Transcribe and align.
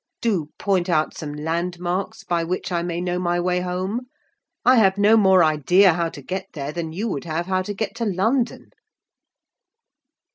Do 0.19 0.49
point 0.57 0.89
out 0.89 1.15
some 1.15 1.31
landmarks 1.31 2.23
by 2.23 2.43
which 2.43 2.71
I 2.71 2.81
may 2.81 2.99
know 2.99 3.19
my 3.19 3.39
way 3.39 3.59
home: 3.59 4.07
I 4.65 4.77
have 4.77 4.97
no 4.97 5.15
more 5.15 5.43
idea 5.43 5.93
how 5.93 6.09
to 6.09 6.23
get 6.23 6.47
there 6.53 6.71
than 6.71 6.91
you 6.91 7.07
would 7.09 7.25
have 7.25 7.45
how 7.45 7.61
to 7.61 7.73
get 7.75 7.93
to 7.97 8.05
London!" 8.05 8.71